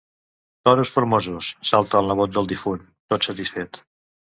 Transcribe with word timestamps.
Toros 0.69 0.93
formosos, 0.95 1.51
salta 1.73 2.03
el 2.03 2.11
nebot 2.13 2.37
del 2.41 2.53
difunt, 2.57 2.85
tot 3.15 3.33
satisfet. 3.33 3.87